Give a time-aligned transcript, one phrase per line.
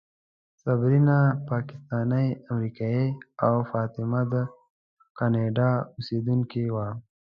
[0.61, 1.17] صبرینا
[1.49, 3.07] پاکستانۍ امریکایۍ
[3.45, 4.33] او فاطمه د
[5.17, 6.87] کاناډا اوسېدونکې وه.